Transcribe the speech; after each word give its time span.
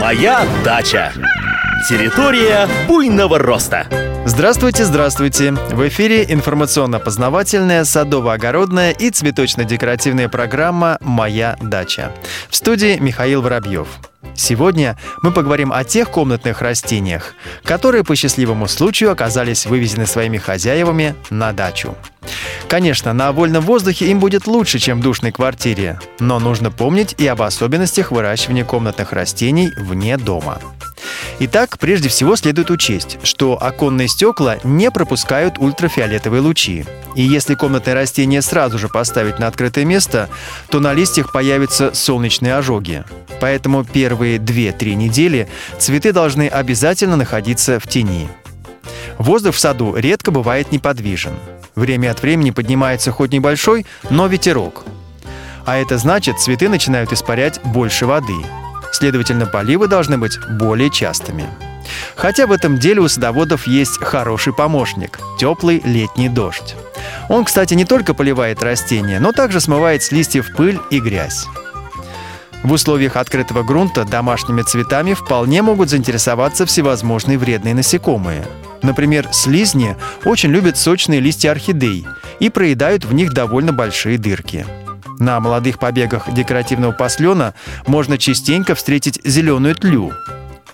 Моя 0.00 0.46
дача. 0.64 1.12
Территория 1.88 2.68
буйного 2.86 3.38
роста. 3.38 3.88
Здравствуйте, 4.24 4.84
здравствуйте! 4.84 5.52
В 5.52 5.88
эфире 5.88 6.24
информационно-познавательная, 6.28 7.84
садово-огородная 7.84 8.92
и 8.92 9.10
цветочно-декоративная 9.10 10.28
программа 10.28 10.98
«Моя 11.00 11.56
дача». 11.60 12.12
В 12.48 12.54
студии 12.54 12.98
Михаил 12.98 13.42
Воробьев. 13.42 13.88
Сегодня 14.36 14.96
мы 15.22 15.32
поговорим 15.32 15.72
о 15.72 15.82
тех 15.82 16.10
комнатных 16.10 16.62
растениях, 16.62 17.34
которые 17.64 18.04
по 18.04 18.14
счастливому 18.14 18.68
случаю 18.68 19.10
оказались 19.10 19.66
вывезены 19.66 20.06
своими 20.06 20.38
хозяевами 20.38 21.16
на 21.30 21.52
дачу. 21.52 21.96
Конечно, 22.68 23.14
на 23.14 23.32
вольном 23.32 23.64
воздухе 23.64 24.10
им 24.10 24.20
будет 24.20 24.46
лучше, 24.46 24.78
чем 24.78 25.00
в 25.00 25.02
душной 25.02 25.32
квартире, 25.32 25.98
но 26.20 26.38
нужно 26.38 26.70
помнить 26.70 27.14
и 27.16 27.26
об 27.26 27.40
особенностях 27.40 28.10
выращивания 28.10 28.62
комнатных 28.62 29.14
растений 29.14 29.72
вне 29.78 30.18
дома. 30.18 30.60
Итак, 31.40 31.78
прежде 31.78 32.10
всего 32.10 32.36
следует 32.36 32.70
учесть, 32.70 33.18
что 33.22 33.56
оконные 33.62 34.06
стекла 34.06 34.58
не 34.64 34.90
пропускают 34.90 35.54
ультрафиолетовые 35.58 36.42
лучи. 36.42 36.84
И 37.14 37.22
если 37.22 37.54
комнатное 37.54 37.94
растение 37.94 38.42
сразу 38.42 38.78
же 38.78 38.88
поставить 38.88 39.38
на 39.38 39.46
открытое 39.46 39.86
место, 39.86 40.28
то 40.68 40.78
на 40.78 40.92
листьях 40.92 41.32
появятся 41.32 41.94
солнечные 41.94 42.54
ожоги. 42.54 43.04
Поэтому 43.40 43.82
первые 43.82 44.36
2-3 44.38 44.94
недели 44.94 45.48
цветы 45.78 46.12
должны 46.12 46.48
обязательно 46.48 47.16
находиться 47.16 47.80
в 47.80 47.86
тени. 47.86 48.28
Воздух 49.16 49.54
в 49.54 49.58
саду 49.58 49.96
редко 49.96 50.30
бывает 50.30 50.70
неподвижен. 50.70 51.32
Время 51.78 52.10
от 52.10 52.22
времени 52.22 52.50
поднимается 52.50 53.12
хоть 53.12 53.32
небольшой, 53.32 53.86
но 54.10 54.26
ветерок. 54.26 54.84
А 55.64 55.76
это 55.76 55.98
значит, 55.98 56.40
цветы 56.40 56.68
начинают 56.68 57.12
испарять 57.12 57.60
больше 57.64 58.06
воды– 58.06 58.36
Следовательно, 58.92 59.46
поливы 59.46 59.86
должны 59.86 60.18
быть 60.18 60.38
более 60.48 60.90
частыми. 60.90 61.46
Хотя 62.16 62.46
в 62.46 62.52
этом 62.52 62.78
деле 62.78 63.00
у 63.00 63.08
садоводов 63.08 63.66
есть 63.66 63.98
хороший 64.02 64.52
помощник– 64.52 65.18
теплый 65.38 65.80
летний 65.84 66.28
дождь. 66.28 66.74
Он, 67.28 67.44
кстати, 67.44 67.74
не 67.74 67.84
только 67.84 68.14
поливает 68.14 68.62
растения, 68.62 69.20
но 69.20 69.32
также 69.32 69.60
смывает 69.60 70.02
с 70.02 70.12
листьев 70.12 70.48
пыль 70.56 70.80
и 70.90 71.00
грязь. 71.00 71.46
В 72.62 72.72
условиях 72.72 73.16
открытого 73.16 73.62
грунта 73.62 74.04
домашними 74.04 74.62
цветами 74.62 75.14
вполне 75.14 75.62
могут 75.62 75.90
заинтересоваться 75.90 76.66
всевозможные 76.66 77.38
вредные 77.38 77.74
насекомые. 77.74 78.44
Например, 78.82 79.28
слизни 79.32 79.96
очень 80.24 80.50
любят 80.50 80.76
сочные 80.76 81.20
листья 81.20 81.50
орхидей 81.50 82.06
и 82.40 82.48
проедают 82.50 83.04
в 83.04 83.12
них 83.12 83.32
довольно 83.32 83.72
большие 83.72 84.18
дырки. 84.18 84.66
На 85.18 85.40
молодых 85.40 85.78
побегах 85.78 86.32
декоративного 86.32 86.92
послена 86.92 87.54
можно 87.86 88.18
частенько 88.18 88.74
встретить 88.74 89.20
зеленую 89.24 89.74
тлю, 89.74 90.12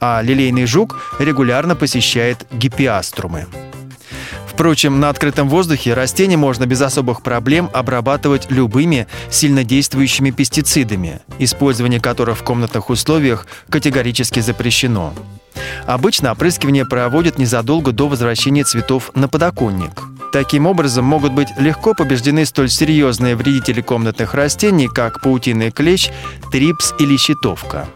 а 0.00 0.20
лилейный 0.20 0.66
жук 0.66 0.98
регулярно 1.20 1.76
посещает 1.76 2.44
гипиаструмы. 2.50 3.46
Впрочем, 4.48 5.00
на 5.00 5.08
открытом 5.08 5.48
воздухе 5.48 5.94
растения 5.94 6.36
можно 6.36 6.66
без 6.66 6.82
особых 6.82 7.22
проблем 7.22 7.70
обрабатывать 7.72 8.50
любыми 8.50 9.06
сильнодействующими 9.30 10.30
пестицидами, 10.30 11.20
использование 11.38 12.00
которых 12.00 12.38
в 12.38 12.42
комнатных 12.42 12.90
условиях 12.90 13.46
категорически 13.70 14.40
запрещено. 14.40 15.14
Обычно 15.86 16.32
опрыскивание 16.32 16.84
проводят 16.84 17.38
незадолго 17.38 17.92
до 17.92 18.08
возвращения 18.08 18.64
цветов 18.64 19.10
на 19.14 19.28
подоконник. 19.28 20.02
Таким 20.32 20.66
образом, 20.66 21.04
могут 21.04 21.32
быть 21.32 21.48
легко 21.58 21.92
побеждены 21.92 22.46
столь 22.46 22.70
серьезные 22.70 23.36
вредители 23.36 23.82
комнатных 23.82 24.32
растений, 24.32 24.88
как 24.88 25.20
паутинный 25.20 25.70
клещ, 25.70 26.10
трипс 26.50 26.94
или 26.98 27.18
щитовка. 27.18 27.86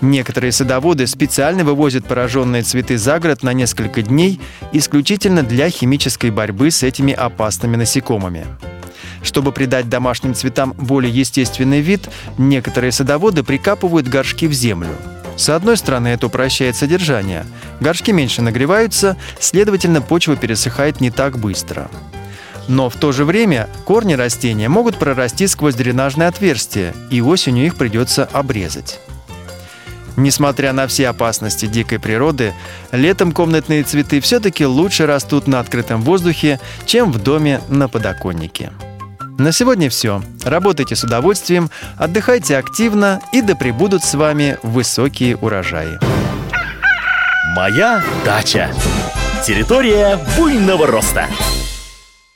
Некоторые 0.00 0.50
садоводы 0.50 1.06
специально 1.06 1.62
вывозят 1.62 2.06
пораженные 2.06 2.62
цветы 2.62 2.98
за 2.98 3.20
город 3.20 3.42
на 3.42 3.52
несколько 3.52 4.02
дней 4.02 4.40
исключительно 4.72 5.42
для 5.42 5.70
химической 5.70 6.30
борьбы 6.30 6.70
с 6.70 6.82
этими 6.82 7.12
опасными 7.12 7.76
насекомыми. 7.76 8.46
Чтобы 9.22 9.52
придать 9.52 9.88
домашним 9.88 10.34
цветам 10.34 10.72
более 10.72 11.12
естественный 11.12 11.82
вид, 11.82 12.08
некоторые 12.38 12.90
садоводы 12.90 13.44
прикапывают 13.44 14.08
горшки 14.08 14.48
в 14.48 14.52
землю– 14.52 14.90
с 15.40 15.48
одной 15.48 15.78
стороны, 15.78 16.08
это 16.08 16.26
упрощает 16.26 16.76
содержание. 16.76 17.46
Горшки 17.80 18.10
меньше 18.10 18.42
нагреваются, 18.42 19.16
следовательно, 19.38 20.02
почва 20.02 20.36
пересыхает 20.36 21.00
не 21.00 21.10
так 21.10 21.38
быстро. 21.38 21.90
Но 22.68 22.90
в 22.90 22.96
то 22.96 23.10
же 23.10 23.24
время 23.24 23.66
корни 23.86 24.12
растения 24.12 24.68
могут 24.68 24.98
прорасти 24.98 25.46
сквозь 25.46 25.74
дренажные 25.74 26.28
отверстия, 26.28 26.94
и 27.08 27.22
осенью 27.22 27.64
их 27.64 27.76
придется 27.76 28.26
обрезать. 28.26 29.00
Несмотря 30.16 30.74
на 30.74 30.86
все 30.86 31.08
опасности 31.08 31.64
дикой 31.64 32.00
природы, 32.00 32.52
летом 32.92 33.32
комнатные 33.32 33.82
цветы 33.82 34.20
все-таки 34.20 34.66
лучше 34.66 35.06
растут 35.06 35.46
на 35.46 35.60
открытом 35.60 36.02
воздухе, 36.02 36.60
чем 36.84 37.10
в 37.10 37.18
доме 37.18 37.62
на 37.70 37.88
подоконнике. 37.88 38.72
На 39.40 39.52
сегодня 39.52 39.88
все. 39.88 40.22
Работайте 40.44 40.94
с 40.94 41.02
удовольствием, 41.02 41.70
отдыхайте 41.96 42.58
активно 42.58 43.22
и 43.32 43.40
да 43.40 43.54
пребудут 43.54 44.04
с 44.04 44.12
вами 44.12 44.58
высокие 44.62 45.34
урожаи. 45.34 45.98
Моя 47.56 48.04
дача. 48.22 48.70
Территория 49.42 50.18
буйного 50.36 50.86
роста. 50.86 51.26